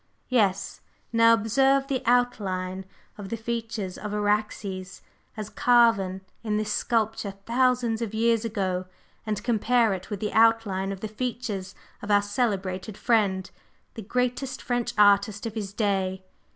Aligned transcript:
Yes! 0.29 0.81
Now 1.13 1.35
observe 1.35 1.85
the 1.85 2.01
outline 2.07 2.85
of 3.19 3.29
the 3.29 3.37
features 3.37 3.99
of 3.99 4.11
Araxes 4.15 5.03
as 5.37 5.47
carven 5.47 6.21
in 6.43 6.57
this 6.57 6.73
sculpture 6.73 7.35
thousands 7.45 8.01
of 8.01 8.11
years 8.11 8.43
ago, 8.43 8.85
and 9.27 9.43
compare 9.43 9.93
it 9.93 10.09
with 10.09 10.19
the 10.19 10.33
outline 10.33 10.91
of 10.91 11.01
the 11.01 11.07
features 11.07 11.75
of 12.01 12.09
our 12.09 12.23
celebrated 12.23 12.97
friend, 12.97 13.51
the 13.93 14.01
greatest 14.01 14.59
French 14.59 14.91
artist 14.97 15.45
of 15.45 15.53
his 15.53 15.71
day. 15.71 16.23